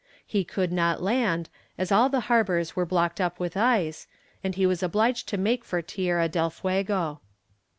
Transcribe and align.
He 0.25 0.43
could 0.43 0.71
not 0.71 1.03
land, 1.03 1.47
as 1.77 1.91
all 1.91 2.09
the 2.09 2.21
harbours 2.21 2.75
were 2.75 2.87
blocked 2.87 3.21
up 3.21 3.39
with 3.39 3.55
ice, 3.55 4.07
and 4.43 4.55
he 4.55 4.65
was 4.65 4.81
obliged 4.81 5.27
to 5.29 5.37
make 5.37 5.63
for 5.63 5.83
Tierra 5.83 6.27
del 6.27 6.49
Fuego. 6.49 7.21